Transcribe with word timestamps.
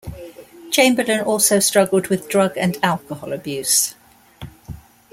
Chamberlain 0.71 1.19
also 1.23 1.59
struggled 1.59 2.07
with 2.07 2.27
drug 2.27 2.57
and 2.57 2.75
alcohol 2.81 3.33
abuse. 3.33 3.93